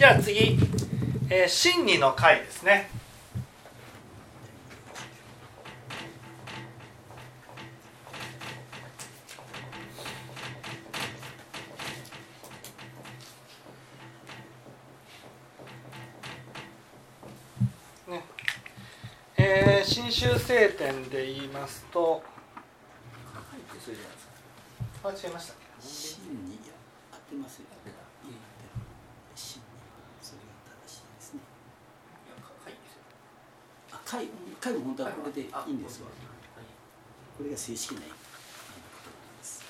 [0.00, 0.56] じゃあ次、
[1.28, 2.88] えー、真理の回ですね。
[18.08, 18.24] ね
[19.36, 22.22] えー、新州聖典で言いますと、
[25.04, 26.58] あ違いました真に
[27.12, 27.66] 合ってますよ。
[29.36, 29.64] 真に
[30.20, 30.46] それが
[30.86, 31.40] 正しいですね。
[34.10, 34.28] あ、会
[34.60, 36.08] 会も本当はこれでいいんですわ。
[37.38, 38.14] これが正式な言葉
[39.38, 39.64] です。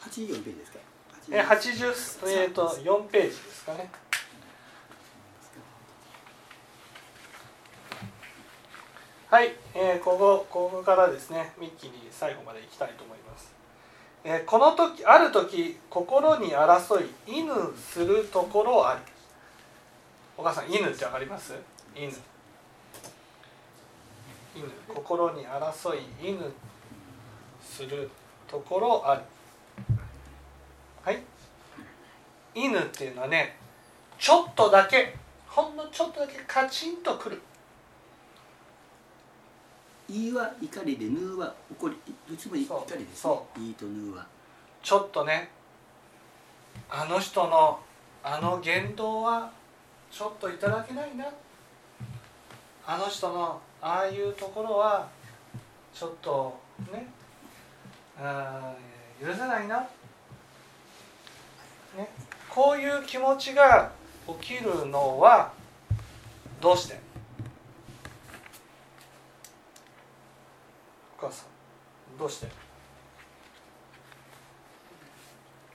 [0.00, 0.78] 八四ページですか？
[1.30, 3.90] えー、80えー、と4ページですかね。
[9.30, 13.50] はい、えー、ここここからですねミッキーに最後までいきたいと思います、
[14.24, 19.00] えーこの時ある時心に争い犬するところあり
[20.42, 21.54] お母さん犬ってわかります？
[21.94, 22.08] 犬。
[24.56, 24.68] 犬。
[24.92, 26.36] 心に争い犬
[27.62, 28.10] する
[28.48, 29.22] ところあり
[31.04, 31.22] はい。
[32.56, 33.56] 犬っていうのはね
[34.18, 35.14] ちょっとだけ
[35.46, 37.40] ほんのちょっとだけカチンとくる。
[40.08, 41.96] いいは怒りで、ぬーは怒り、
[42.28, 43.06] どっちも怒りですね。
[43.14, 43.46] そ。
[43.56, 44.26] いいとぬーは。
[44.82, 45.50] ちょっとね
[46.90, 47.78] あの人の
[48.24, 49.52] あの言動は
[50.12, 51.24] ちょっといただけないな。
[52.86, 55.08] あの人のああいうところは
[55.94, 56.60] ちょっと
[56.92, 57.06] ね
[58.18, 58.74] あ
[59.24, 59.88] 許せないな、ね、
[62.48, 63.90] こういう気持ちが
[64.40, 65.52] 起きるのは
[66.60, 67.00] どうして？
[71.18, 72.48] お母さんどうして？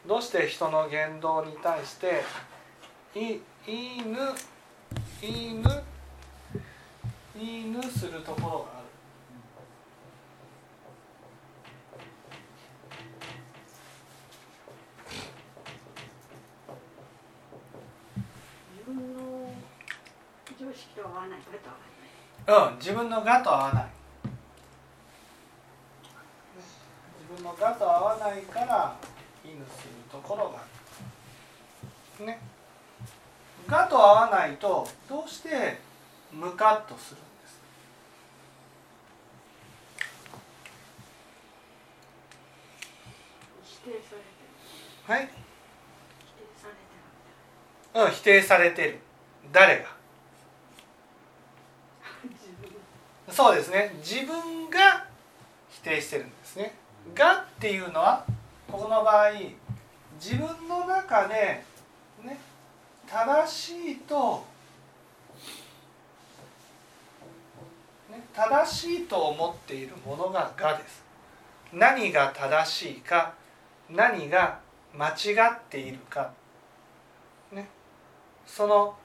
[0.06, 2.22] どうして人の言動に対して
[3.16, 4.18] いいいぬ
[5.22, 5.84] いぬ
[7.38, 8.88] いぬするところがある。
[18.74, 19.52] 自分の
[20.58, 21.40] 常識と合わない。
[21.40, 21.80] これと合わ
[22.48, 22.72] ない。
[22.72, 23.88] うん自分の我と合わない。
[27.20, 28.96] 自分の我と合わないから
[29.44, 30.62] いぬするところがあ
[32.20, 32.26] る。
[32.28, 32.40] ね。
[32.40, 32.57] 我と
[34.08, 35.80] 合わないとどうして
[36.32, 37.60] ムカッとするんです？
[43.64, 44.26] 否定されて
[45.08, 45.14] る。
[45.14, 45.30] はい？
[48.06, 49.00] うん否定されてる。
[49.52, 49.98] 誰が？
[53.32, 53.94] そうですね。
[53.98, 55.06] 自分が
[55.70, 56.74] 否定してるんですね
[57.14, 58.26] 「が」っていうのは
[58.70, 59.32] ここの場合
[60.20, 61.66] 自分の中でね
[63.10, 64.46] 正しいと、
[68.12, 71.04] ね、正しいと思っているものが「が」です。
[71.72, 73.34] 何が正しいか
[73.90, 74.60] 何が
[74.94, 76.32] 間違っているか。
[77.52, 77.70] ね。
[78.46, 78.98] その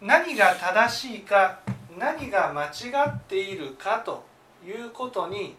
[0.00, 1.60] 何が正しいか
[1.96, 4.24] 何が間違っているかと
[4.64, 5.56] いうことに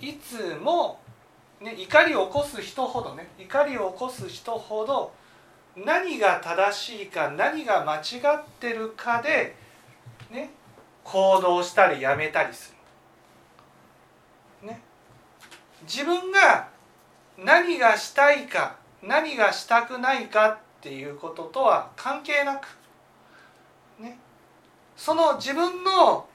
[0.00, 1.00] いつも、
[1.60, 5.12] ね、怒りを起こす人ほどね怒りを起こす人ほど
[5.84, 9.54] 何が正しいか何が間違ってるかで、
[10.30, 10.50] ね、
[11.04, 12.74] 行動したりやめたりす
[14.62, 14.68] る。
[14.68, 14.80] ね、
[15.82, 16.68] 自分が
[17.38, 22.66] 何がしたいか何がしたくないかっていうこととは関係なく
[24.00, 24.18] ね
[24.96, 26.26] その自分の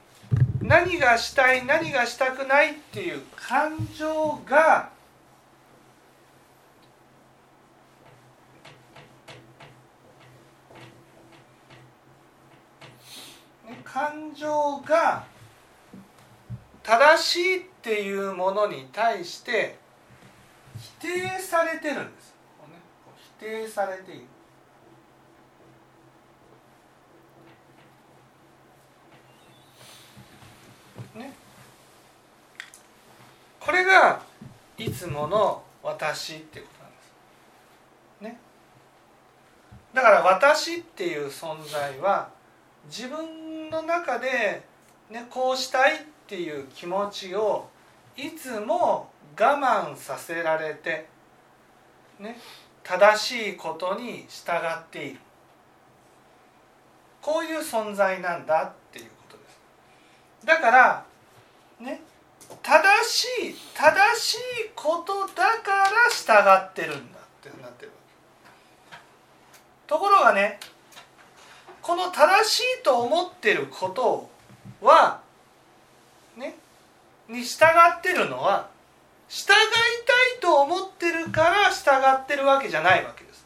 [0.62, 4.90] 何がしたい何がしたくないっていう感情が
[13.66, 15.24] ね感情が
[16.82, 19.78] 正しいっていうものに対して
[21.00, 22.34] 否定されてるんです。
[22.72, 22.82] ね
[23.40, 24.22] 否定されている。
[31.14, 31.32] ね、
[33.60, 34.24] これが
[34.76, 38.36] いつもの私っていうことなんです。
[38.36, 38.40] ね。
[39.94, 42.30] だから私っていう存在は
[42.88, 43.43] 自分
[43.74, 44.64] の中で、
[45.10, 45.98] ね、こうしたいっ
[46.28, 47.68] ていう気持ちを
[48.16, 49.10] いつも
[49.40, 51.08] 我慢させられて、
[52.20, 52.38] ね、
[52.84, 55.20] 正しいことに従っている。
[57.22, 60.46] こういう存在なんだっていうことです。
[60.46, 61.06] だから
[61.80, 62.02] ね
[62.62, 64.40] 正しい正しい
[64.76, 67.98] ことだから従ってるんだってなってるわ
[68.92, 68.98] け。
[69.88, 70.60] ところがね
[71.84, 74.30] この正しいと思ってること
[74.82, 75.20] は
[76.38, 76.56] ね
[77.28, 77.66] に従
[78.00, 78.70] ってるのは
[79.28, 81.92] 従いたいと思ってるから従
[82.24, 83.46] ってるわけじゃないわけです。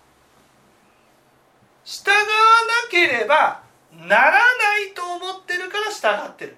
[1.85, 2.23] 従わな
[2.91, 3.61] ければ
[3.91, 4.37] ならな
[4.81, 6.57] いと思ってるから従ってる。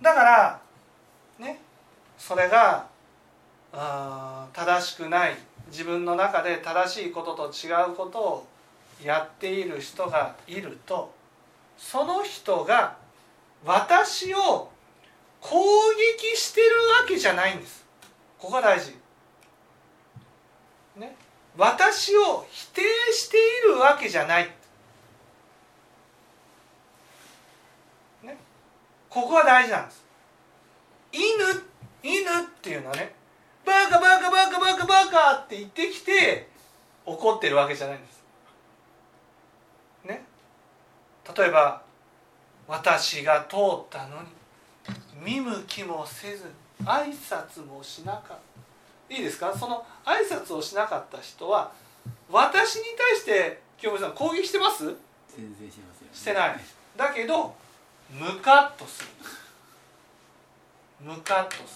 [0.00, 0.60] だから
[1.38, 1.60] ね
[2.16, 2.86] それが
[3.72, 5.36] あ正しくない。
[5.70, 8.46] 自分の中で正しいことと違うことを
[9.04, 11.12] やっている人がいると
[11.76, 12.96] その人が
[13.64, 14.70] 私を
[15.40, 15.58] 攻
[16.18, 16.66] 撃してる
[17.00, 17.84] わけじゃないんです。
[18.38, 18.94] ここが大事。
[20.96, 21.16] ね。
[21.56, 22.82] 私を否定
[23.12, 23.40] してい
[23.72, 24.50] るわけじゃない。
[28.22, 28.36] ね。
[29.08, 30.04] ここが大事なんです。
[31.12, 31.70] 犬
[32.02, 33.14] 犬っていうのはね
[33.64, 36.48] バカバカバカバカバカって言ってきて
[37.04, 38.22] 怒ってるわけじゃないんです
[40.04, 40.24] ね
[41.36, 41.82] 例えば
[42.68, 43.58] 私が通っ
[43.90, 44.28] たのに
[45.22, 46.44] 見向きもせず
[46.84, 48.26] 挨拶もしなかっ
[49.08, 49.14] た。
[49.14, 49.52] いいですか？
[49.56, 51.72] その挨拶をしなかった人は
[52.30, 54.84] 私に対して清盛さん攻撃してます？
[55.36, 56.60] 全然しません、してない。
[56.96, 57.54] だけど
[58.12, 59.08] ムカッとする。
[61.00, 61.66] ムカッとする。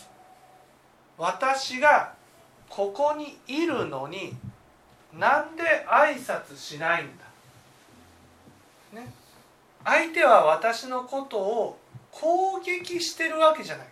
[1.19, 2.15] 私が
[2.69, 4.37] ここにいるのに
[5.13, 7.09] なんで挨拶しないん
[8.93, 9.01] だ？
[9.01, 9.13] ね
[9.85, 11.79] 相手は私のことを
[12.11, 13.87] 攻撃してるわけじゃない。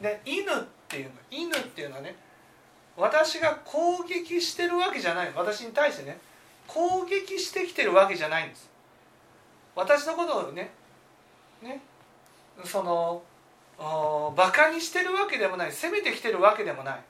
[0.00, 2.16] で犬っていうの犬っていうのはね
[2.96, 6.18] 私が攻撃してるわけじゃない私に対してね
[6.66, 8.68] 攻撃してきてるわけじゃないんです。
[9.74, 10.70] 私のことをね
[11.62, 11.80] ね
[12.64, 13.22] その
[14.36, 15.72] バカにしてるわけでもない。
[15.72, 17.00] 責めてきてるわけでもない。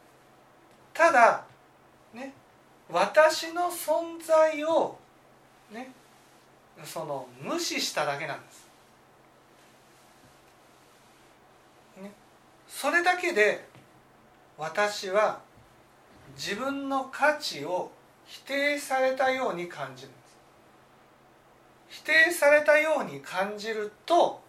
[0.93, 1.45] ただ
[2.13, 2.33] ね
[2.91, 4.99] 私の存在を
[5.71, 5.93] ね
[6.85, 8.69] その無視しただけなんです、
[12.03, 12.13] ね、
[12.69, 13.67] それだけで
[14.59, 15.41] 私は
[16.37, 17.91] 自分の価値を
[18.25, 20.37] 否定されたように感じるんです。
[21.89, 24.43] 否定されたように感じると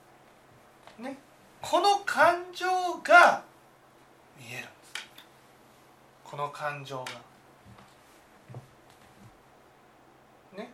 [0.97, 1.17] ね
[1.61, 2.65] この感情
[3.03, 3.43] が
[4.37, 4.67] 見えるんです。
[6.23, 7.05] この感情が。
[10.57, 10.71] ね。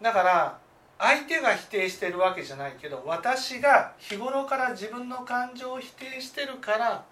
[0.00, 0.58] だから
[0.98, 7.04] 相手が否定してるわけじゃないけど私が日頃から自分の感情を否定してるから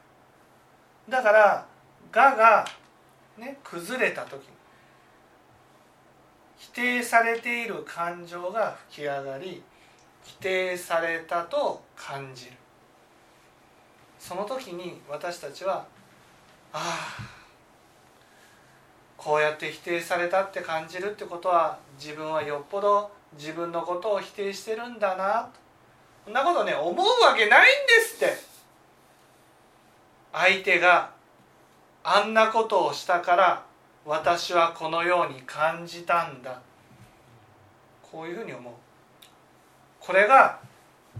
[1.09, 1.67] だから
[2.11, 2.67] 「が」が
[3.37, 4.49] ね崩れた時
[6.57, 9.63] 否定されている感情が吹き上がり
[10.25, 12.53] 否定されたと感じる。
[14.19, 15.85] その時に私たちは
[16.73, 17.35] ああ
[19.19, 25.49] こうやって否定されたって感じるってことは自分はよっぽど自分のことを否定してるんだな。
[26.25, 28.37] そんなことね思うわけないんですって。
[30.33, 31.11] 相手が
[32.03, 33.65] あんなことをしたから
[34.05, 36.61] 私はこのように感じたんだ。
[38.03, 38.73] こういうふうに思う。
[40.01, 40.59] これが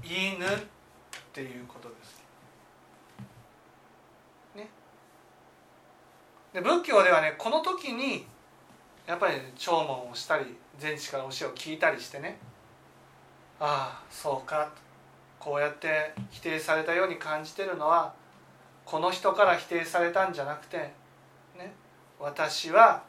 [0.03, 0.49] 犬っ
[1.33, 2.23] ていうことです。
[4.57, 4.69] ね。
[6.53, 8.27] で仏教ではねこの時に
[9.07, 12.39] やっぱり聴聞をしたり全知から教えを聞いたりしてね。
[13.61, 14.71] ああそうか。
[15.45, 18.15] こうやって否定されたように感じてるのは
[18.87, 20.79] この人から否定されたんじゃなくて、
[21.59, 21.75] ね、
[22.19, 23.03] 私は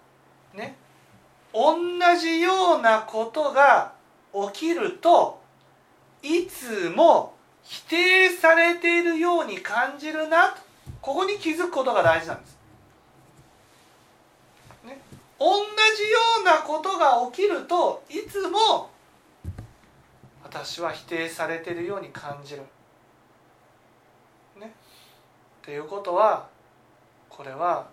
[0.54, 0.76] ね
[1.54, 1.78] 同
[2.20, 3.94] じようなことが
[4.52, 5.42] 起きると
[6.22, 10.56] いつも否定されているように感じるな
[11.02, 12.55] ここに気づくことが大事なんです。
[15.40, 18.90] 同じようなことが起きるといつも
[20.44, 22.62] 私は否定されてるように感じる。
[24.60, 24.74] ね。
[25.62, 26.48] っていうことは
[27.30, 27.88] これは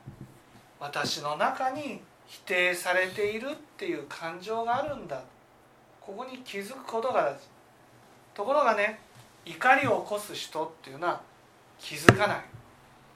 [0.79, 5.21] 私の中に否定されているっていう感情があるんだ
[6.01, 7.41] ここに気づくことが大事
[8.35, 9.01] ところがね
[9.45, 11.21] 怒りを起こす人っていうのは
[11.79, 12.41] 気づかない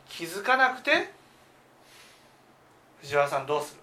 [0.08, 1.12] 気づかなくて
[3.00, 3.80] 藤原さんどうする？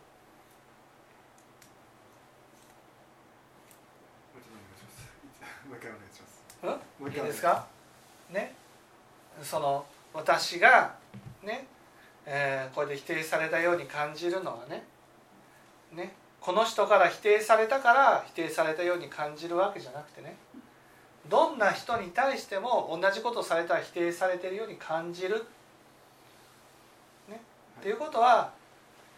[7.10, 7.66] いいですか？
[8.30, 8.54] ね？
[9.42, 10.96] その私が
[11.44, 11.68] ね、
[12.26, 14.84] えー、これで否定されたように感じるのはね。
[15.92, 16.16] ね？
[16.40, 20.36] この人から否定されたから否定されたように感じるわけじゃなくてね。
[21.30, 25.46] どんな人に対しても同じことされたら否定されてるように感じる。
[27.30, 27.42] ね、
[27.80, 28.52] っていうことは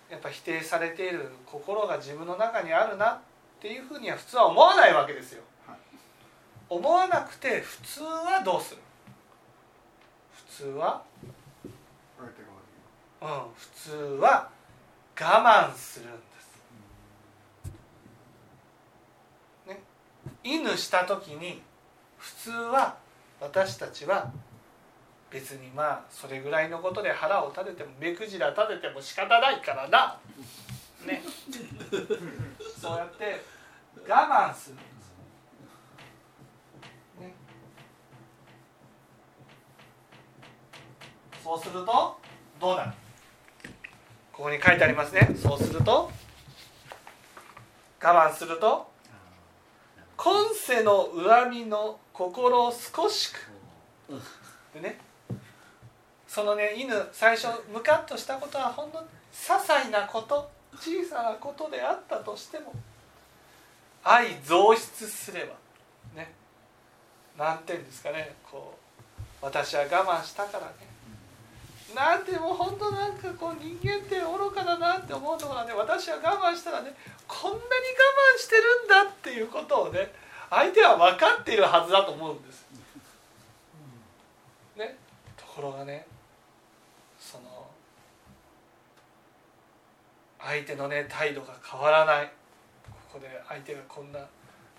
[0.09, 3.19] やっぱ否定されている心が自分の中にあるなっ
[3.59, 5.41] ていうふうには普通は思わないわけですよ。
[6.67, 8.81] 思わなくて普通はどうする？
[10.31, 11.03] 普通は？
[13.21, 14.49] うん普通は
[15.19, 16.59] 我慢するんです。
[19.67, 19.81] ね、
[20.43, 21.61] 犬した時に
[22.17, 22.97] 普通は
[23.39, 24.31] 私たちは
[25.31, 30.19] 別にまあそれぐらいのことで腹を立てても目くじら立てても仕方ないからな。
[31.05, 31.23] ね。
[32.81, 33.43] そうやって
[34.07, 34.85] 我慢するんです、
[37.19, 37.33] ね、
[41.45, 42.17] そうすると
[42.59, 42.91] どうなる？
[44.33, 45.29] ここに書いてありますね。
[45.39, 46.09] そうすると
[48.01, 48.89] 我慢すると
[50.17, 53.51] 今世の恨みの心を少しく。
[54.73, 54.97] でね
[56.27, 62.73] そのね犬最初ムカッとしたことはほんの些細なこと小さなことであったとしても
[64.03, 65.53] 愛増出すれば
[66.19, 66.33] ね
[67.37, 68.79] 何て言うんですかねこ
[69.43, 70.94] う私は我慢したからね。
[71.93, 76.95] なんてもう本当なんかこう人間って愚かだなって思うのがね私は我慢したらね
[77.27, 77.65] こんなに我
[78.35, 80.11] 慢してるんだっていうことをね
[80.49, 82.65] 相手は分かっているはずだと思うんです。
[84.75, 84.97] ね、
[85.37, 86.05] ところがね
[87.19, 87.43] その
[90.39, 92.31] 相手のね態度が変わらない。
[92.85, 94.19] ここで相手がこんな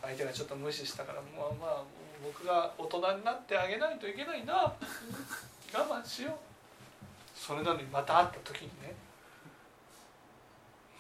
[0.02, 1.82] 相手がちょっと無視したからまあまあ
[2.22, 4.75] 僕が大人になってあげないといけないな。
[5.72, 6.55] 我慢しよう。
[7.37, 8.95] それなのにまた会った時にね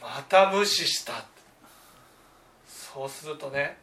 [0.00, 1.24] また無視した
[2.66, 3.78] そうするとね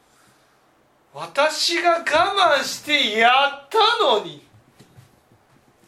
[1.13, 4.43] 私が我慢してやったのに。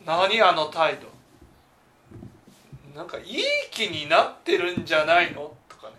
[0.06, 1.08] 何あの態度。
[2.96, 5.52] なんかいい気になってるんじゃないの？
[5.68, 5.96] とかね。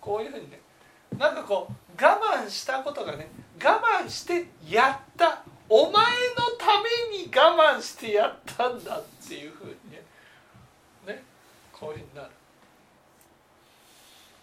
[0.00, 0.60] こういうふうにね。
[1.18, 3.28] なんかこう我慢したことがね
[3.60, 5.42] 我慢してやった。
[5.68, 6.00] お前の
[6.56, 6.80] た
[7.10, 9.08] めに我慢してやったんだって。
[9.28, 10.02] ていうふうにね
[11.06, 11.22] ね
[11.72, 12.30] こういうふうになる。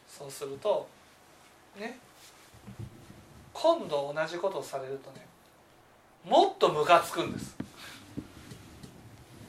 [0.07, 0.87] そうすると
[1.77, 1.99] ね
[3.53, 5.25] 今度同じことをされるとね
[6.23, 7.55] もっとムカつくんです。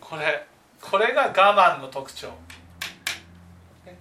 [0.01, 0.47] これ
[0.81, 2.31] これが我慢の特徴。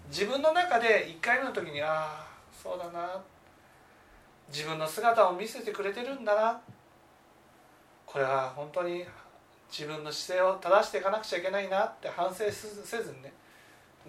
[0.10, 2.28] 自分の中で1回目の時にああ
[2.62, 3.22] そうだな。
[4.50, 6.62] 自分の姿を見せてくれてるんだな。
[8.06, 9.06] これは本当に
[9.72, 13.34] 自分の姿勢を正していかなくちゃいけないなって反省せずにね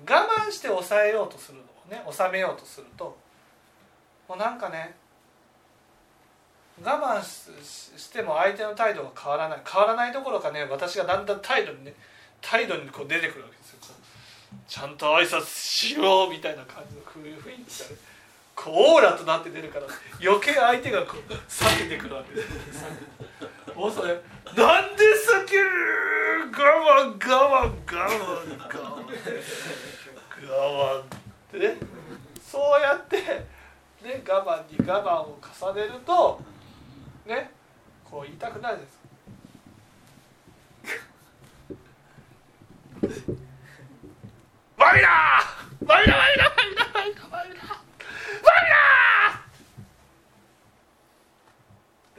[0.09, 1.65] 我慢して抑えようとするの
[1.97, 3.17] ね収めようとすると
[4.29, 4.95] もうなんかね
[6.83, 11.95] 我慢しても相手の態度が変わらない変わらないどころかね私がだんだん態度にね
[12.43, 13.77] 態度にこう出てくるわけですよ。
[14.69, 17.35] ちゃんと挨拶しようみたいな感じの雰囲
[17.65, 17.97] 気がね
[18.55, 19.87] こうオーラとなって出るから
[20.23, 22.85] 余計相手がこう避けてくるわけです
[23.77, 25.69] もうそれなんで避ける
[26.51, 29.05] 我慢我慢我慢我慢
[30.49, 30.51] 我
[30.95, 31.05] 慢っ
[31.51, 31.77] てね
[32.43, 33.17] そうやって
[34.03, 36.41] ね我慢に我慢を重ねると
[37.27, 37.51] ね
[38.03, 38.97] こう言いたくなるんです
[44.79, 48.53] ワイラーワイラワイラワイラワイラワイラワイラワ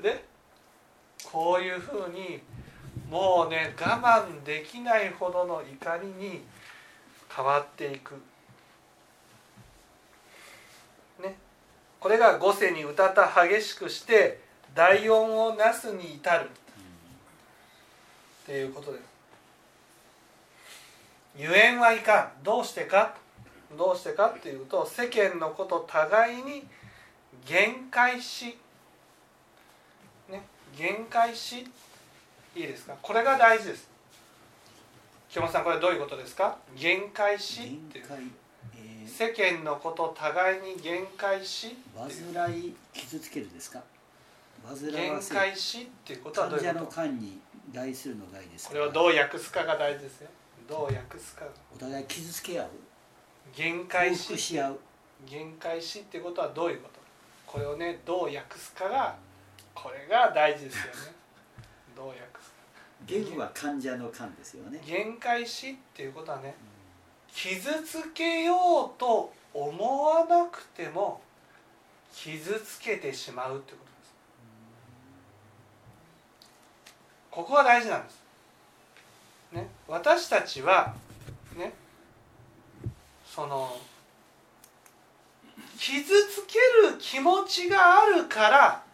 [0.02, 0.24] イラで
[1.38, 2.40] こういうふうに
[3.12, 6.42] もうね我慢できないほどの怒りに
[7.32, 8.16] 変わっていく。
[11.22, 11.38] ね、
[12.00, 14.40] これが五世に歌った激しくして
[14.74, 16.48] 第音をなすに至るっ
[18.48, 19.04] ていうことです。
[21.38, 23.14] ゆえんはいかんどうしてか？
[23.78, 26.66] どうしてかっていうと世間のこと互いに
[27.46, 28.58] 限界し
[30.78, 31.66] 限界し
[32.56, 32.96] いいですか？
[33.02, 33.90] これが大事です。
[35.30, 36.58] 清本さんこれどういうことですか？
[36.76, 38.06] 限界しっていう、
[38.76, 43.82] えー、世間のこと互いに限界し煩い傷つけるですか？
[44.92, 46.86] 限界しっていうことはどういうこと？
[46.88, 47.40] 患者の間に
[47.74, 50.30] 害するの害ですこれをどう訳すかが大事ですよ
[50.70, 51.46] どう訳すか。
[51.76, 52.68] お互い傷つけ合う？
[53.56, 54.80] 限界しし合う？
[55.26, 57.00] 限界しっていうことはどういうこと？
[57.52, 59.16] これをねどう訳すかが
[59.84, 60.90] これが大事ですよね。
[61.96, 62.34] どう訳すか
[63.06, 64.82] 言は患者の患ですよね。
[64.84, 66.56] 限界しっていうことはね、
[67.32, 68.56] 傷つけよ
[68.96, 71.22] うと思わなくても
[72.12, 74.14] 傷つけてしまうってことです、
[77.30, 78.24] ここが大事なんです。
[79.52, 80.96] ね、私たちは
[81.56, 81.74] ね
[83.26, 83.80] その
[85.78, 86.58] 傷つけ
[86.90, 88.87] る気持ちがあるから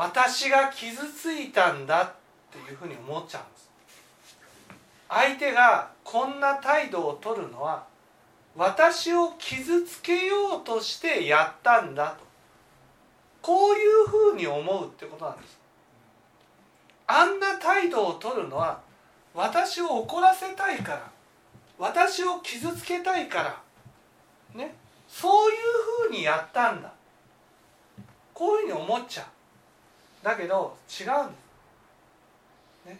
[0.00, 2.12] 私が傷ついたんだっ
[2.50, 3.70] ていうふうに思っちゃうんです。
[5.10, 7.84] 相手がこんな態度を取るのは
[8.56, 12.24] 私を傷つけようとしてやったんだと。
[13.42, 15.60] こういうふうに思うってことなんです。
[17.06, 18.80] あんな態度を取るのは
[19.34, 21.10] 私を怒らせたいから
[21.78, 23.62] 私を傷つけたいから
[24.54, 24.74] ね。
[25.06, 25.58] そういう
[26.06, 26.90] ふうにやったんだ。
[28.32, 29.26] こういうふうに思っちゃう。
[30.22, 31.34] だけど違うんで
[32.84, 32.98] す、ね、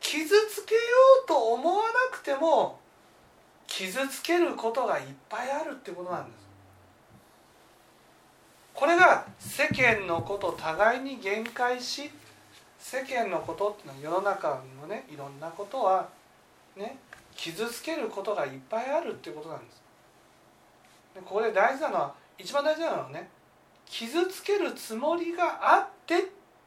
[0.00, 0.80] 傷つけよ
[1.24, 2.78] うと思わなくても
[3.66, 6.46] 傷つけることがいっぱいあるってことなんです。
[8.72, 12.10] これが世間のこと互いに限界し
[12.78, 16.08] 世間のことっていうのは世の中のねいろんなことは
[16.76, 16.98] ね
[17.34, 19.82] 傷つけることがいっぱいあるってことなんです。
[21.14, 23.28] でこれ大事なのは一番大事なのはね
[23.86, 26.26] 傷つけるつもりがあって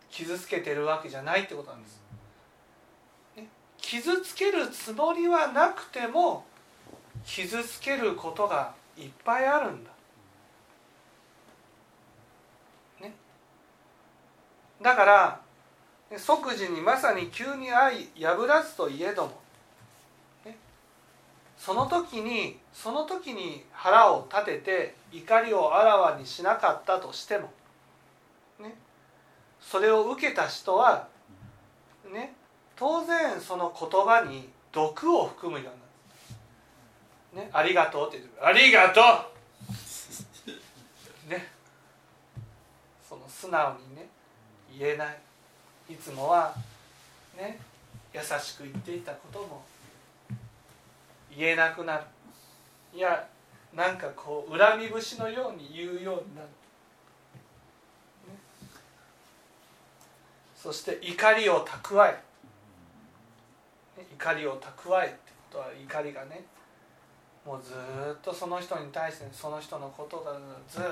[0.09, 2.01] 傷つけてるわけじゃないってことなんです、
[3.38, 3.47] ね、
[3.77, 6.45] 傷つけるつもりはなくても
[7.25, 9.91] 傷つけることがいっぱいあるんだ。
[13.01, 13.13] ね。
[14.81, 15.41] だから
[16.17, 19.39] 即時にまさに急に愛破らずといえども、
[21.60, 27.51] その時にその時に腹を立てて怒りをあらわにしなかったとしても、
[28.60, 28.75] ね、
[29.60, 31.10] それを受けた人は、
[32.12, 32.34] ね、
[32.78, 39.01] 当然その言葉に毒を含むようになる、ね「ありがとう」って言って「ありがと
[41.28, 41.28] う!
[41.30, 41.51] 」ね。
[43.08, 44.08] その素直にね
[44.78, 45.20] 言えない。
[45.89, 46.54] いつもは
[47.36, 47.60] ね
[48.13, 49.66] 優しく言っていたことも
[51.36, 52.03] 言えなくなる。
[52.93, 53.27] いや
[53.74, 56.47] なんかこう恨み節のように言うようになる、
[58.27, 58.36] ね、
[60.56, 62.17] そして怒りを蓄え
[64.13, 65.15] 怒りを蓄えって
[65.51, 66.43] ことは怒りがね
[67.45, 67.75] もうずっ
[68.21, 70.34] とその人に対してその人のことが
[70.67, 70.84] ずっ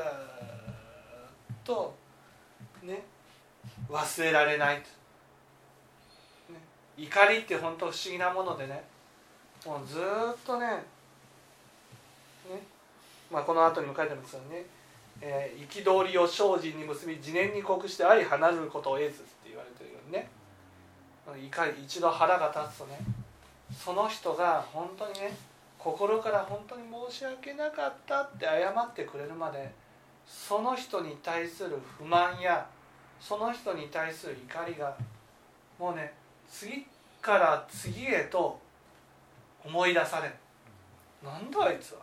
[1.63, 1.95] と
[2.83, 3.03] ね
[3.89, 4.83] 忘れられない、ね、
[6.95, 8.83] 怒りって本当不思議なものでね
[9.67, 10.01] もうずっ
[10.45, 10.82] とねね、
[13.30, 14.65] まあ、この後にも書いてますよね。
[15.19, 20.30] 憤、えー、りを精進に結び自念に酷して相離れることを得ずって言われてるようにね
[21.84, 22.99] 一度腹が立つとね
[23.75, 25.36] その人が本当にね
[25.77, 29.69] 心から本当に申し訳なかったって謝ってくれるまで
[30.25, 32.65] その人に対する不満や
[33.19, 34.95] その人に対する怒りが
[35.80, 36.13] もうね
[36.49, 36.86] 次
[37.21, 38.60] から次へと
[39.67, 40.34] 思い出される
[41.23, 41.99] なんだあいつは。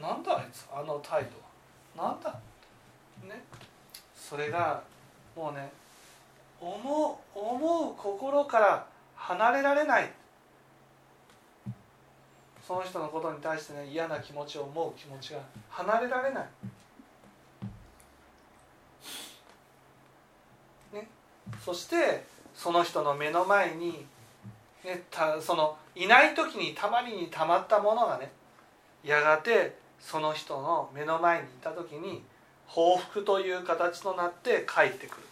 [0.00, 1.24] なんだあいつあの態
[1.96, 2.10] 度は。
[2.10, 2.30] なんだ。
[3.22, 3.44] ね。
[4.14, 4.82] それが
[5.36, 5.70] もうね
[6.60, 10.10] 思う思う心から離れられない。
[12.66, 16.48] その人のことに対してね嫌な気持ちを思う気持ちが離れられない。
[20.92, 21.08] ね。
[21.64, 24.06] そしてその人の目の前に、
[24.86, 28.30] ね、たそのいない時にたまりにたまったものがね
[29.02, 32.22] やがてその人の目の前にいた時に
[32.68, 35.22] 報復という形となって帰ってくる。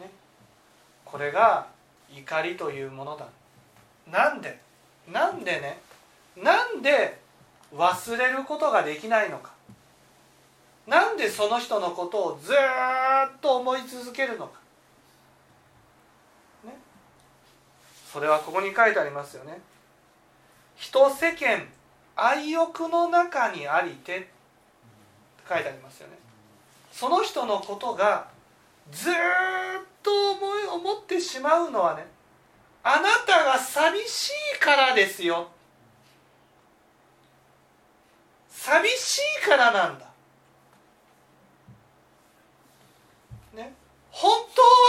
[0.00, 0.10] ね、
[1.06, 1.66] これが
[2.14, 3.26] 怒りというものだ。
[4.10, 4.60] なんで
[5.10, 5.80] なんでね
[6.36, 7.18] なんで
[7.74, 9.52] 忘れることができないのか。
[10.86, 12.56] なんでその人のことをずっ
[13.40, 14.58] と思い続けるのか、
[18.12, 19.58] それはここに書いてありますよね。
[20.76, 21.66] 人世間
[22.14, 24.28] 愛欲の中にありてって
[25.48, 26.18] 書いてありますよね。
[26.92, 28.28] その人のことが
[28.90, 29.14] ずっ
[30.02, 32.06] と思い思ってしまうのはね
[32.82, 35.48] あなたが寂しいからですよ。
[38.50, 40.06] 寂しいからなんだ。
[43.54, 43.72] ね。
[44.10, 44.38] 本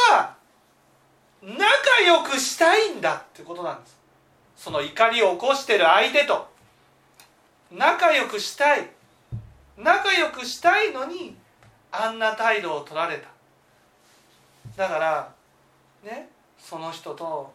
[0.09, 0.42] 当は
[1.43, 1.57] 仲
[2.05, 3.97] 良くしたいんだってことなんです。
[4.55, 6.47] その怒りを起こしてる相手と。
[7.69, 8.89] 仲良くしたい。
[9.77, 11.35] 仲良くしたいのに
[11.91, 13.27] あんな態度を取られた。
[14.77, 15.33] だから
[16.03, 17.53] ねその人と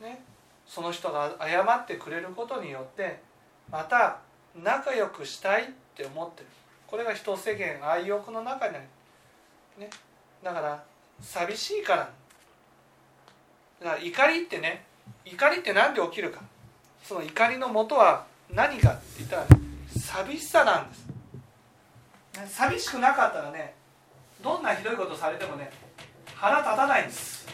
[0.00, 0.22] ね
[0.66, 3.20] その人が謝ってくれることによって
[3.70, 4.20] また
[4.56, 6.46] 仲良くしたいって思ってる。
[6.86, 8.84] これが人世間愛欲の中にある、
[9.78, 9.90] ね、
[10.42, 10.82] だから
[11.20, 12.10] 寂しいから。
[13.80, 14.84] だから怒りってね
[15.24, 16.40] 怒りって何で起きるか。
[17.04, 19.48] その怒りのもとは何かって言ったらね
[19.96, 21.06] 寂しさなんです、
[22.54, 23.74] 寂しくなかったらね
[24.42, 25.70] どんなひどいことされてもね
[26.34, 27.48] 腹立たないんです、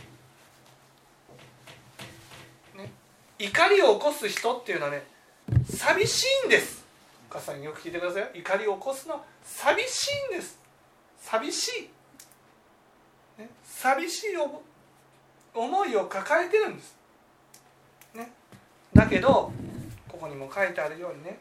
[2.76, 2.90] ね、
[3.38, 5.04] 怒りを起こす人っていうのはね
[5.68, 6.84] 寂しいんです。
[7.30, 10.58] お母さんによく聞いてください怒りを起こすのは寂しいんです。
[11.20, 11.90] 寂し
[13.38, 14.36] い、ね、寂しい。
[15.54, 16.96] 思いを抱えてるんです、
[18.14, 18.30] ね、
[18.92, 19.52] だけど
[20.08, 21.38] ここにも書いてあるようにね。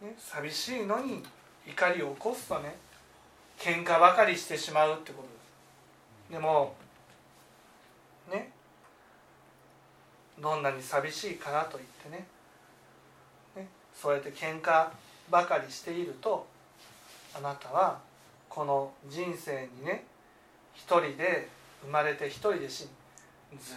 [0.00, 0.14] ね。
[0.16, 1.22] 寂しいのに
[1.66, 2.76] 怒りを起こすとね。
[3.58, 5.28] 喧嘩ばかりしてしまうってことで
[6.28, 6.32] す。
[6.32, 6.74] でも
[8.30, 8.52] ね。
[10.40, 12.26] どんなに寂しいからといってね。
[13.56, 13.68] ね。
[13.94, 14.88] そうやって喧嘩
[15.28, 16.46] ばかりしていると
[17.36, 17.98] あなたは
[18.48, 20.04] この人生にね
[20.74, 21.48] 一人で
[21.82, 22.88] 生まれて一人で死に
[23.58, 23.76] ずっ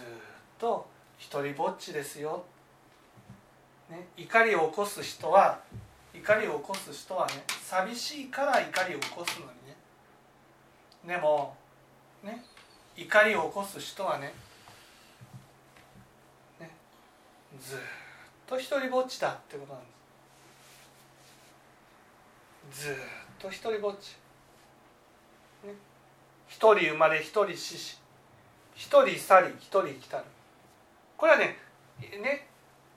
[0.58, 0.86] と
[1.18, 2.44] 一人ぼっちですよ、
[3.90, 5.60] ね、怒りを起こす人は
[6.14, 9.76] 怒りを起こす人はね寂しいから怒りを起こすのにね。
[11.06, 11.56] でも
[12.22, 12.44] ね
[12.96, 14.32] 怒りを起こす人はね
[16.60, 16.70] ね
[17.60, 17.78] ずっ
[18.46, 19.88] と一人ぼっちだってことなんで
[22.74, 22.86] す。
[22.86, 22.94] ずっ
[23.38, 24.16] と一人ぼっち。
[25.66, 25.74] ね
[26.48, 27.98] 一人生まれ一人死し。
[28.74, 30.24] 一人去り一人生きたる
[31.16, 31.56] これはね
[32.00, 32.48] ね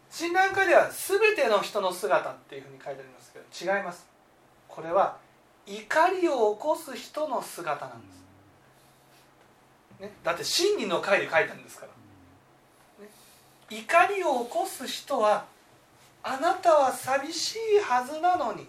[0.10, 4.08] 診断会では全ての人の姿っていうふうに書いてありますけど違います。
[4.68, 5.18] これは
[5.66, 8.14] 怒りを起こす人の姿なんで
[10.00, 13.12] す、ね、だって真理の会で書いたんですから、ね、
[13.70, 15.46] 怒りを起こす人は
[16.24, 18.68] あなたは寂しいはずなのに。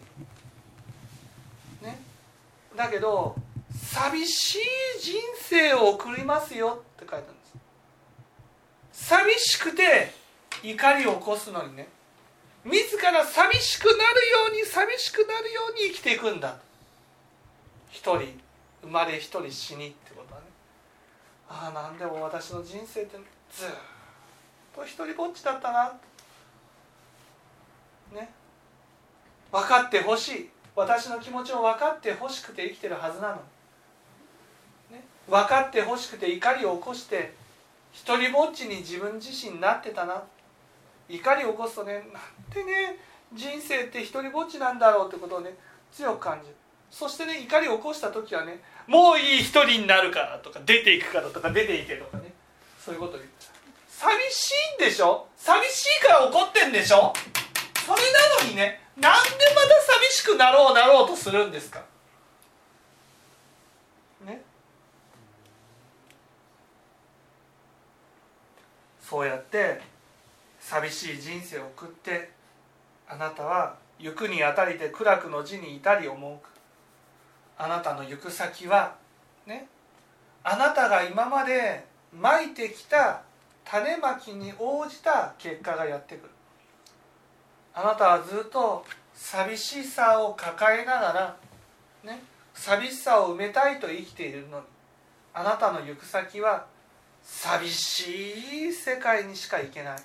[1.82, 2.00] ね
[2.76, 3.36] だけど
[3.72, 4.58] 寂しい
[5.00, 7.46] 人生を送りますよ書いてあるんで
[8.92, 9.06] す。
[9.06, 10.12] 寂しくて
[10.62, 11.88] 怒りを起こすのにね。
[12.64, 14.04] 自ら寂しくなるよ
[14.50, 16.56] うに寂しくなるように生きていくんだ。
[17.90, 18.38] 一人
[18.82, 20.46] 生まれ一人死にってことはね。
[21.48, 23.16] ああ何でも私の人生って
[23.52, 23.68] ずっ
[24.74, 25.92] と一人ぼっちだったな。
[28.12, 28.30] ね。
[29.50, 30.50] 分かってほしい。
[30.76, 33.42] 私の気持ちを分かってほしくて生きてるはずなの、
[35.28, 37.34] 分かってほしくて怒りを起こして
[37.92, 40.22] 一人ぼっちに自分自身になってたな。
[41.08, 42.02] 怒りを起こすとねなん
[42.52, 42.98] てね
[43.32, 45.54] 人生って一人ぼっちなんだろうってことをね
[45.92, 46.54] 強く感じる。
[46.90, 52.32] そしてね怒りを起こした時はねもういい一人になるからとか出ていくからとか出ていけとかね
[52.78, 53.28] そういうことを言う
[53.88, 55.26] 寂しいんでしょ？
[55.36, 57.12] 寂しいから怒ってんでしょ？
[57.84, 58.00] それ
[58.38, 61.82] なのにねなんでまた寂しくなろうなろうとするんですか
[64.26, 64.42] ね
[69.08, 69.80] そうやって
[70.60, 72.30] 寂しい人生を送って
[73.08, 76.38] あなたは行くにあたりで苦楽の字に至り思う
[77.56, 78.96] あなたの行く先は
[79.46, 79.66] ね。
[80.44, 83.22] あなたが今までまいてきた
[83.64, 86.30] 種まきに応じた結果がやってくる。
[87.74, 91.36] あなたはずっと寂しさを抱えながら
[92.04, 92.22] ね。
[92.54, 94.64] 寂しさを埋めたいと生きているのに
[95.32, 96.66] あなたの行く先は
[97.28, 99.98] 寂しい世界にしか行けない。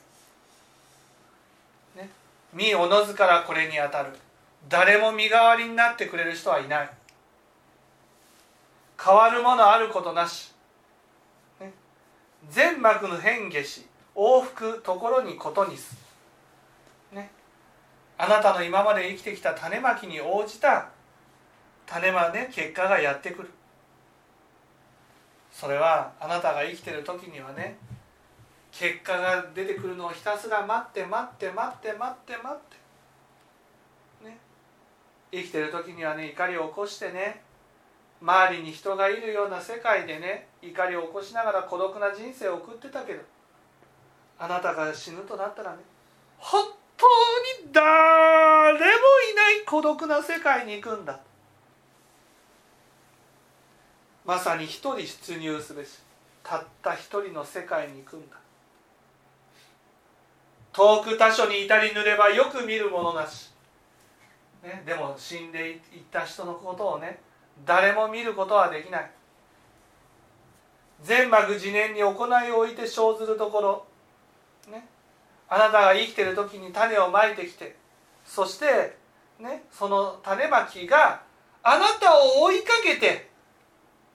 [2.54, 4.12] 身おのずからこれにあたる。
[4.70, 6.90] 誰も身代わりになってくれる人はいない。
[9.04, 10.54] 変わるものあることなし、
[11.60, 11.74] ね、
[12.50, 15.98] 全幕の変化し往復ところにことにす、
[17.12, 17.30] ね、
[18.18, 20.90] あなたの今まで生きてきた種まきに応じた
[21.86, 23.50] 種まね結果がやってくる。
[25.54, 27.78] それはあなたが生きてる時にはね
[28.72, 32.60] 結果が出てくるのをひたすら待って待って待って待って待っ
[34.20, 34.38] てね。
[35.32, 37.44] 生きてる時にはね怒りを起こしてね
[38.20, 43.22] 周りに人がいるような世界でね怒りを起こしながら孤独な人生を送ってたけど
[44.40, 45.78] あなたが死ぬとなったらね
[46.40, 46.64] 本
[46.98, 47.06] 当
[47.64, 51.20] に誰もいない孤独な世界に行くんだ。
[54.26, 56.00] まさに一人出入すべし。
[56.44, 58.36] たった一人の世界に行くんだ。
[60.74, 63.52] 遠く他所に至りぬればよく見るものなし、
[64.64, 65.80] ね、でも死んでいっ
[66.12, 67.20] た人のことをね
[67.64, 69.12] 誰も見ることはできない。
[71.04, 73.86] 全幕自念に行いを置いて生ずるところ、
[74.72, 74.88] ね、
[75.50, 77.76] あなたが生きてる時に種をまいてきて
[78.26, 78.98] そして、
[79.38, 81.22] ね、その種まきが
[81.62, 83.33] あなたを追いかけて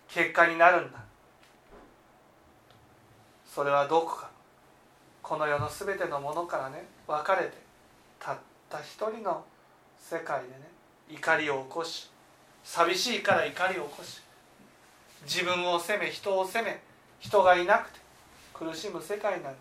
[0.08, 0.98] 結果になるんだ。
[3.46, 4.38] それはどこか。
[5.28, 7.52] この世の全てのものからね別れて
[8.18, 8.38] たっ
[8.70, 9.44] た一人の
[10.00, 10.70] 世界でね
[11.10, 12.10] 怒りを起こし
[12.64, 14.22] 寂しいから怒りを起こし
[15.24, 16.80] 自分を責め人を責め
[17.20, 17.98] 人がいなくて
[18.54, 19.56] 苦しむ世界なんだ、ね、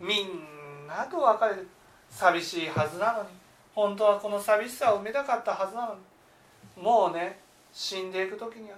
[0.00, 1.66] みんなと別れて
[2.08, 3.28] 寂しいはずなのに
[3.74, 7.38] 本当はこの寂しさを埋めたかったはずなのにもうね
[7.72, 8.76] 死んでいく時には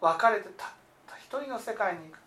[0.00, 0.68] 別れてたっ
[1.06, 2.18] た一人の世界に行く。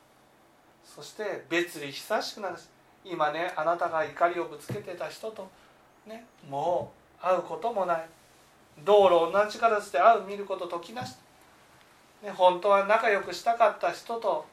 [0.85, 2.67] そして別離久しくなるし
[3.05, 5.49] 今ねあなたが怒りをぶつけてた人と
[6.05, 8.05] ねもう会うこともない。
[8.83, 11.15] 道路同じ形で会う見ること時なし、
[12.23, 14.45] ね、本当は仲良くしたかった人と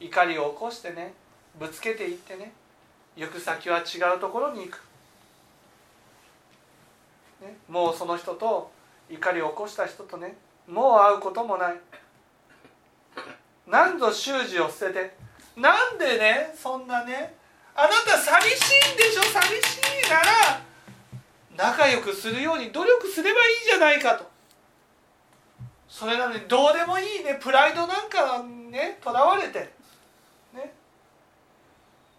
[0.00, 1.12] 怒りを起こしてね
[1.58, 2.52] ぶつけていってね
[3.14, 4.82] 行く先は違うところに行く、
[7.42, 8.70] ね、もうその人と
[9.12, 11.74] 怒りを起こした人とねもう会うこともない。
[13.66, 15.16] 何度習字を捨てて
[15.56, 17.34] なんでねそんなね
[17.74, 19.22] あなた寂しいんでしょ？
[19.22, 20.62] 寂しいなら
[21.56, 24.30] 仲良くするように努力すればいいじゃないかと。
[25.88, 27.38] それなのにどうでもいいね。
[27.40, 29.72] プライドなんかねとらわれて
[30.54, 30.72] ね。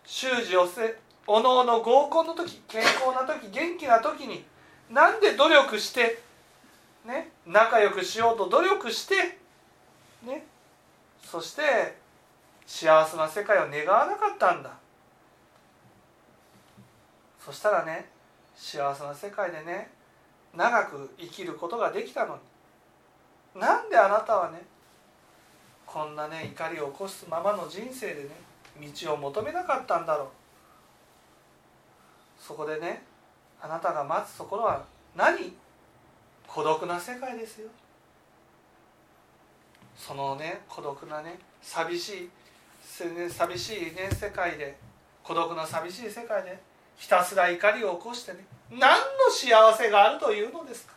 [0.05, 4.45] 習字をせおのおの合コンの時健康な時元気な時に
[4.91, 6.21] なんで努力して
[7.05, 7.31] ね。
[7.45, 9.39] 仲良くしようと努力して
[10.23, 10.45] ね。
[11.23, 11.97] そして
[12.65, 14.71] 幸せな世界を願わなかったんだ。
[17.39, 18.09] そしたらね
[18.55, 19.91] 幸せな世界でね
[20.55, 22.35] 長く生きることができたの
[23.55, 23.61] に。
[23.61, 24.61] なんであなたはね
[25.85, 28.29] こんなね怒りを起こすままの人生でね
[29.03, 30.27] 道を求めなかったんだろう。
[32.39, 33.03] そこでね
[33.61, 34.83] あなたが待つところは
[35.15, 35.53] 何？
[36.53, 37.69] 孤独な世界ですよ。
[39.97, 42.29] そのね孤独なね寂しい
[43.27, 44.77] 寂しいね世界で
[45.23, 46.61] 孤独な寂しい世界で
[46.95, 48.85] ひたすら怒りを起こしてね何の
[49.31, 50.93] 幸せがあるというのですか。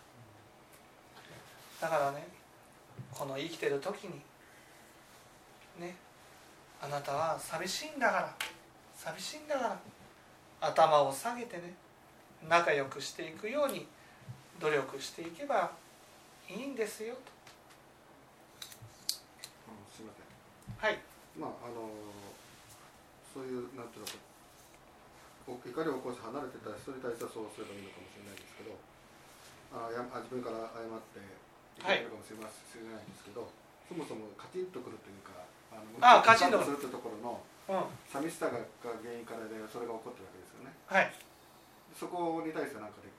[1.81, 2.27] だからね
[3.11, 4.21] この生きてる時に
[5.81, 5.97] ね
[6.83, 8.35] あなたは寂しいんだから
[8.95, 9.79] 寂しいんだから
[10.61, 11.73] 頭を下げてね
[12.47, 13.87] 仲良くしていくように
[14.61, 15.71] 努力していけば
[16.49, 17.21] いいんですよと。
[19.95, 20.91] すみません。
[20.91, 20.99] はい。
[21.37, 21.91] まああの
[23.33, 24.27] そういうなんていうのか
[25.47, 28.75] 怒りを起こして離れてた人に対してはそうすればいいのかもしれないですけど
[29.71, 33.47] あや自分から謝っていけるかもしれません、はい、ないんですけど
[33.87, 35.39] そもそもカチンとくるというか
[35.71, 37.37] あのあカチンとするというところの、
[38.09, 40.73] 寂しさが原因からでそれが起こってるわけですよね。
[40.89, 41.13] はい。
[41.93, 43.13] そこに対して何かで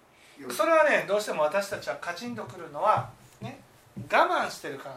[0.49, 3.09] それはねどうしても私たちはカチンとくるのは
[3.41, 3.59] ね
[4.11, 4.89] 我慢してるか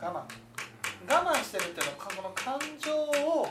[0.00, 0.40] らなんです。
[1.08, 1.24] 我慢。
[1.24, 3.48] 我慢してるっていうのはこの感情を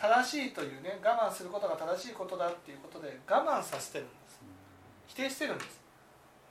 [0.00, 4.40] 正しいというね我慢することが正しいことだっていうことで我慢させてるんです。
[5.08, 5.80] 否定してるんです、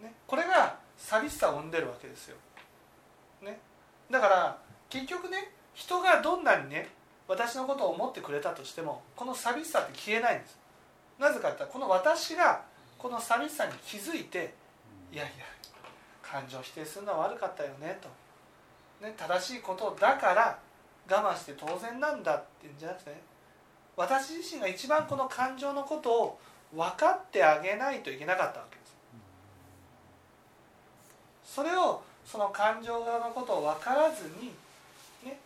[0.01, 2.37] ね、これが寂しさを生んでるわけですよ、
[3.41, 3.59] ね、
[4.09, 4.57] だから
[4.89, 6.87] 結局ね人がどんなにね
[7.27, 10.57] 私のことを思ってくれたとしてもこの寂しさって消えないんです。
[11.19, 12.61] なぜかって言ったらこの私が
[13.03, 14.53] この寂しさに気づいて
[15.11, 15.43] いやいや
[16.21, 20.57] 感情否定するのは悪かったよねと、ね、正しいことだから
[21.09, 23.17] 我慢して当然なんだっていうんじゃなくてね
[23.97, 26.39] 私自身が一番この感情のことを
[26.73, 28.97] 分かってあげないといけなかったわけです。
[31.55, 34.53] それをその感情のことを分からずに、
[35.29, 35.37] ね、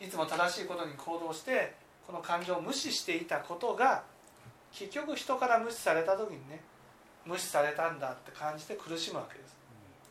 [0.00, 1.74] いつも正しいことに行動して
[2.06, 4.02] この感情を無視していたことが
[4.72, 6.60] 結局人から無視された時にね
[7.26, 9.56] 無視されたんだって感じて苦しむわけです。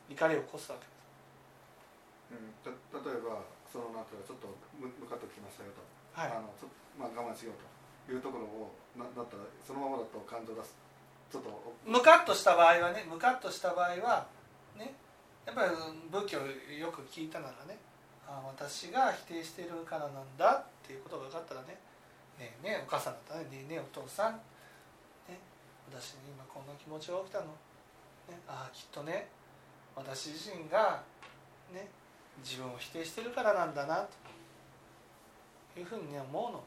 [0.09, 0.91] 怒りを起こすわけで
[2.35, 3.39] す、うん、た例えば
[3.71, 5.79] そのなんていうかちょっとムカッときましたよと、
[6.11, 10.75] はい、あのちょまあ、我慢しようというところをなだったらそのままだと感情出す。
[11.31, 14.27] ちょっとムカッとした場合はねムカッとした場合は
[14.75, 14.93] ね
[15.45, 15.71] やっぱり
[16.11, 17.79] 仏教よく聞いたならね
[18.27, 21.79] あ私が否定しているからなんだっていうことが分かったらね
[22.37, 24.39] ねえねえお母さんだったらねねえねえお父さん、ね、
[25.91, 29.27] 私に今こんな気持ちが起きたの、ね、ああきっとね
[29.95, 31.03] 私自身が
[31.73, 31.89] ね
[32.43, 34.07] 自分を否定してるからなんだな
[35.73, 36.63] というふうにね思うの。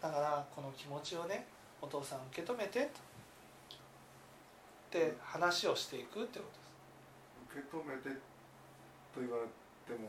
[0.00, 1.46] だからこの気持ちをね
[1.80, 2.90] お父さん受け止めて
[4.90, 4.98] と。
[4.98, 6.44] で話をしていくってこ
[7.50, 7.64] とです。
[7.66, 8.10] 受け止めて
[9.14, 9.44] と言われ
[9.86, 10.08] ても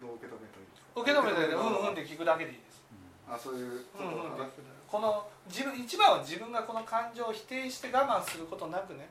[0.00, 1.00] どう受け止めたらいいですか？
[1.00, 2.82] 受け止めてうんうんで聞くだけでいいです、
[3.26, 4.50] うん、あそういううんうん
[4.90, 9.08] この自分一番は自分がこの感情を否定して我慢することなくね。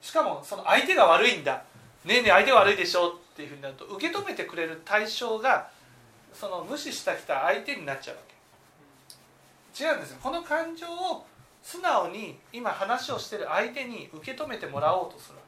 [0.00, 1.62] しかもその相手が悪いんだ。
[2.04, 5.70] ねえねえ相手悪いでしょっていうふうになると受け止めてくれる対象が
[6.32, 8.34] その無視したきた相手になっちゃうわけ。
[9.84, 10.18] 違うんですよ。
[10.22, 11.26] この感情を
[11.62, 15.38] 素直に今話をしてる相手に受け止めてもらおうとする。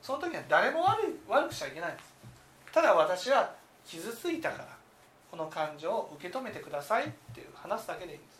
[0.00, 2.14] その時は誰も悪い悪くしちゃいけないんです。
[2.72, 3.54] ただ私は
[3.84, 4.68] 傷ついたから
[5.30, 8.35] この感情を受け止めてくださいっていう話すだけでいいんです。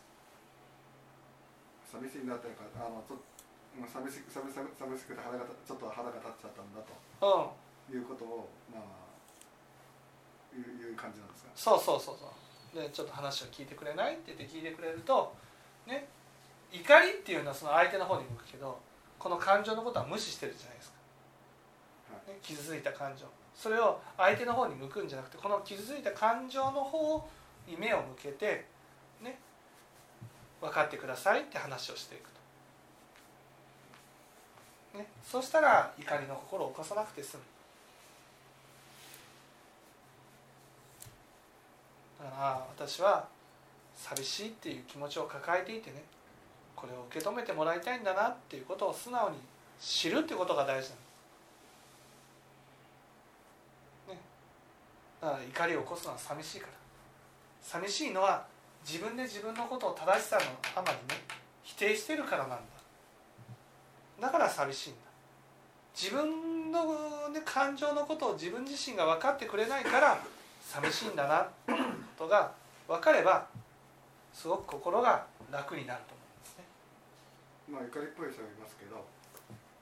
[1.87, 3.23] 寂しいなっていうかあのちょ
[3.87, 6.91] 寂し寂し寂しくて腹がちょっと腹が立っちゃったんだと、
[7.23, 9.07] うん、いうことをまあ
[10.51, 12.47] いういう感じなんですかそうそうそうそう。
[12.75, 15.33] でちょっと話を聞いてくれないって言って聞いてくれると
[15.87, 16.07] ね
[16.71, 18.77] 怒りっていうのはその相手の方に向くけど
[19.17, 20.97] この感情のことは無視してるじゃないですか、
[22.11, 23.25] はい、ね、傷ついた感情。
[23.55, 27.27] それを相手の方に向くんじゃなくてこの傷ついた感情の方
[27.67, 28.67] に目を向けてね
[30.61, 32.29] 分かってくださいって話をしていく
[34.93, 37.43] と、ね、そうしたら怒りの心を起こさなくて済む。
[42.23, 43.27] だから私は
[43.95, 46.03] 寂しいっていう気持ちを抱えていてね
[46.75, 49.37] これを受け止めてもらいたいんだなっていうことを素直に
[49.79, 51.03] 知るってことが大事なんで
[54.07, 54.19] す、ね、
[55.21, 56.73] だから怒りを起こすのは寂しいから。
[57.61, 58.45] 寂しいのは
[58.87, 60.43] 自分で自分のことを正しさの
[60.75, 61.21] あまりね
[61.63, 62.57] 否定してるからなんだ
[64.21, 64.99] だから寂しいんだ
[65.93, 70.17] 自分の、ね、感情のことを自分自身が分かってくれないから
[70.61, 71.49] 寂しいんだな
[72.17, 72.51] とが
[72.87, 73.47] 分かれば
[74.33, 76.63] すごく心が楽になると思うんですね。
[77.67, 79.05] まあ怒りっぽい人がいますけど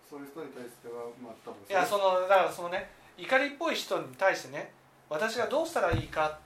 [0.10, 4.72] そういう人に対してはまあ多分いやそのだからそのね怒りっぽい人に対してね
[5.10, 6.40] 私がどうしたらいいか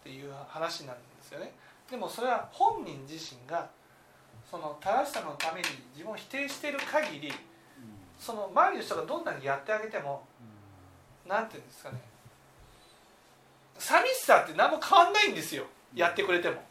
[0.00, 1.52] っていう話なんですよね。
[1.92, 3.68] でもそれは本人自身が
[4.50, 7.30] その正しさのために自分を否定している限り
[8.18, 10.22] その周りの人がどんなにやってあげても
[11.28, 12.00] 何て言うんですかね
[13.78, 15.64] 寂しさって何も変わんないんですよ。
[15.94, 16.62] やってくれても。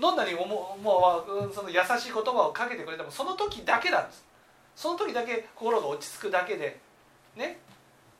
[0.00, 4.24] どんなにももうその優しい言葉をかけてくれてもその時だけなんです。
[4.74, 6.80] その時だけ心が落ち着くだけで
[7.36, 7.58] ね。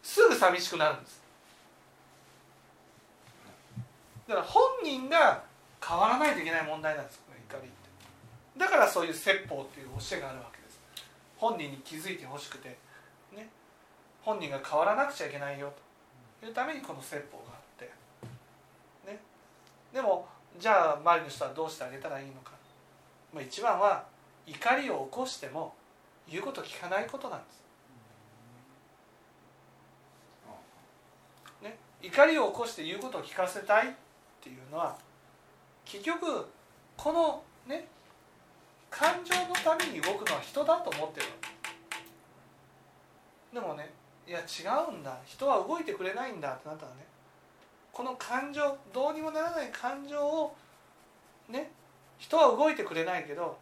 [0.03, 1.23] すぐ寂しくなるんです。
[4.29, 5.43] だから本人が
[5.87, 7.21] 変わらないといけない問題なんです
[7.51, 8.59] 怒りって。
[8.59, 10.81] だからそういう説法っていう教えがあるわけです。
[11.37, 12.77] 本人に気づいてほしくて
[13.33, 13.49] ね。
[14.23, 15.73] 本人が変わらなくちゃいけないよ
[16.41, 16.47] と。
[16.47, 17.91] いうためにこの説法があって、
[19.11, 19.19] ね。
[19.93, 20.27] でも
[20.59, 22.53] じゃあ周りの人はどうしてあげたらいいのか、
[23.33, 24.05] まあ、一番は
[24.47, 25.75] 怒りを起こしても
[26.31, 27.45] 言うこと聞かないことなんで
[31.61, 33.91] す、ね、怒りを起こして言うことを聞かせたいっ
[34.41, 34.97] ていうのは
[35.85, 36.47] 結局
[36.97, 37.87] このね
[38.91, 41.27] 感情のために動くのは人だと思ってる
[43.53, 43.91] でもね
[44.27, 45.19] いや違うんだ。
[45.27, 47.05] 人は動いてくれないんだってなったらね
[47.93, 50.57] この感情どうにもならない感情を
[51.49, 51.71] ね
[52.19, 53.59] 人は動いてくれないけど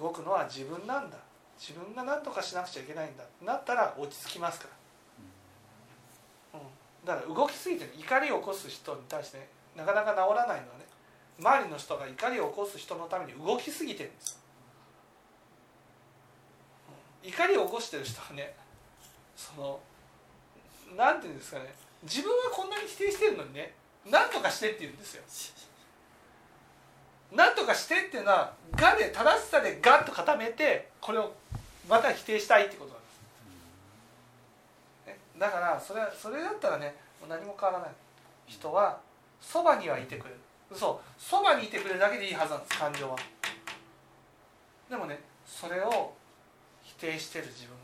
[0.00, 1.16] 動くのは自分なんだ。
[1.58, 3.24] 自分が何とかしなくちゃいけないんだ。
[3.24, 4.68] ってなったら落ち着きますか
[6.52, 6.66] ら、うん、
[7.06, 10.86] だから動きすぎて怒りを起こす人に対して、ね、なかなか治らないのはね
[11.38, 14.40] 周りの人が怒りを起こす人のために動きすぎてるんです。
[17.22, 18.54] 怒りを起こしてる人はね
[19.36, 19.80] その
[20.96, 23.74] なんていうんですかね自分はこんなに否定してるのにね
[24.08, 25.22] 何とかしてって言うんですよ。
[27.32, 31.34] 何とかしてっていうのは「が」で正しさで「が」と固めてこれを
[31.88, 33.08] また否定したいってことなんで
[35.04, 36.94] す、ね、だからそれそれだったらね
[37.28, 37.94] 何も変わらない。
[38.46, 39.00] 人は
[39.40, 40.36] そばにはいてくれる。
[40.72, 41.20] そう。
[41.20, 43.16] そばにいてくれるだけでいいはずなんです感情は。
[44.90, 46.12] でもねそれを
[46.82, 47.76] 否定してる自分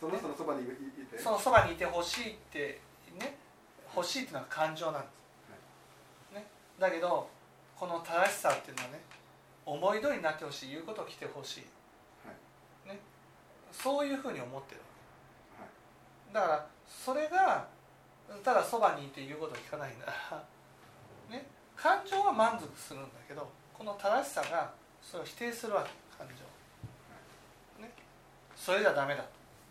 [0.00, 1.18] その人のそばにいて？
[1.18, 2.80] そのそばにいてほしいって
[3.18, 3.36] ね
[3.94, 5.08] 欲しいっていうのは感情なんで
[6.32, 6.46] す、ね、
[6.78, 7.28] だけど
[7.76, 9.00] この正しさっていうのはね
[9.70, 11.60] 思い通りになってほしい言うことを来てほしい、
[12.88, 12.98] ね、
[13.70, 15.66] そういうふうに思ってるわ
[16.28, 17.68] け、だからそれが
[18.42, 20.12] ただそばにいて言うことを聞かないなら、
[21.30, 21.46] ね、
[21.76, 25.90] 感情は満足するんだけどこの正しさがそれを否定するわけ。
[26.18, 26.34] 感情、
[27.82, 27.90] ね、
[28.54, 29.28] それじゃダメだと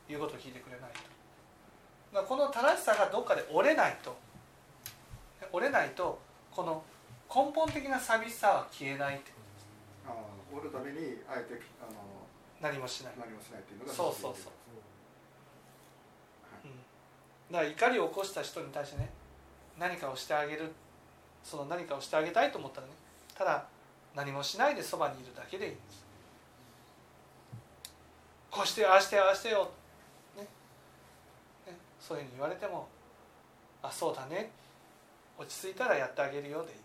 [0.08, 2.24] 言うことを聞いてくれないと。
[2.24, 4.18] この正しさがどっかで折れないと。
[5.52, 6.20] 折れないと
[6.52, 6.84] この
[7.34, 9.32] 根本的な寂しさは消えないって
[10.08, 10.14] あ
[10.54, 12.00] 折るためにあえてあの
[12.62, 13.14] 何もしない。
[13.18, 14.54] 何もしないっていうのがそうそうそう、
[16.44, 19.10] はい、うん、だから怒りを起こした人に対してね
[19.78, 20.72] 何かをしてあげる
[21.44, 22.94] その何かをしてあげたいと思ったらね
[23.34, 23.66] ただ
[24.16, 26.04] 何もしないでそばにいるだけでいいんです。
[28.52, 29.70] こうしてああしてああしてよ。
[30.36, 30.46] ね、
[32.00, 32.88] そういうふうに言われても
[33.82, 34.52] 「あそうだね。
[35.38, 36.78] 落ち着いたらやってあげるよ」でいい